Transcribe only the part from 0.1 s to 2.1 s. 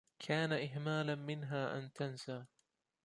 كان إهمالا منها أن